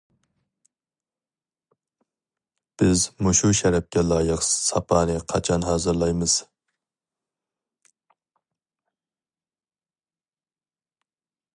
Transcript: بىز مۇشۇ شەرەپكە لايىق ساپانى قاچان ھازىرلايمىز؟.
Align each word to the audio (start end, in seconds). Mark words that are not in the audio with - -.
بىز 2.81 3.03
مۇشۇ 3.27 3.51
شەرەپكە 3.59 4.05
لايىق 4.13 4.41
ساپانى 4.47 5.19
قاچان 5.35 5.69
ھازىرلايمىز؟. 5.69 6.39